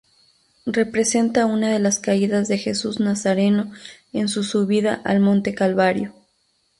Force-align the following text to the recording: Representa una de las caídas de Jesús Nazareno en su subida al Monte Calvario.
Representa 0.65 1.45
una 1.45 1.69
de 1.69 1.77
las 1.77 1.99
caídas 1.99 2.47
de 2.47 2.57
Jesús 2.57 2.99
Nazareno 2.99 3.71
en 4.13 4.29
su 4.29 4.43
subida 4.43 4.95
al 4.95 5.19
Monte 5.19 5.53
Calvario. 5.53 6.15